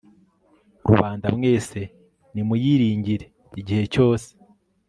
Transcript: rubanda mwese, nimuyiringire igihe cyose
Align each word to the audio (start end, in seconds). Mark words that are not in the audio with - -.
rubanda 0.87 1.27
mwese, 1.37 1.79
nimuyiringire 2.33 3.25
igihe 3.59 3.83
cyose 3.93 4.29